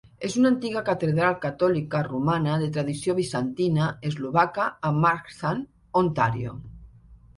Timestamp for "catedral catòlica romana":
0.85-2.55